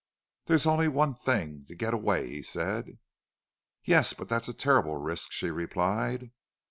"There's 0.45 0.65
only 0.65 0.87
one 0.87 1.13
thing 1.13 1.65
to 1.67 1.75
get 1.75 1.93
away," 1.93 2.27
he 2.27 2.41
said. 2.41 2.97
"Yes, 3.83 4.13
but 4.13 4.27
that's 4.27 4.47
a 4.49 4.53
terrible 4.55 4.97
risk," 4.97 5.31
she 5.31 5.51
replied. 5.51 6.31